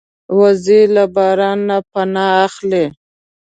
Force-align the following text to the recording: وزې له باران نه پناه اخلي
وزې 0.39 0.81
له 0.95 1.03
باران 1.15 1.57
نه 1.69 1.77
پناه 1.91 2.35
اخلي 2.45 2.85